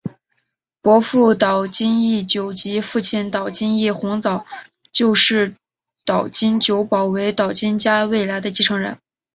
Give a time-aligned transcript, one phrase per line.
[0.81, 4.47] 伯父岛津义久及父亲岛津义弘早
[4.91, 5.55] 就视
[6.03, 8.97] 岛津久保为岛津家未来的继承人。